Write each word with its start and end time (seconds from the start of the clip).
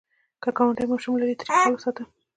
که 0.41 0.49
ګاونډی 0.57 0.85
ماشوم 0.91 1.13
لري، 1.21 1.35
ترې 1.39 1.49
خیال 1.57 1.73
وساته 1.75 2.03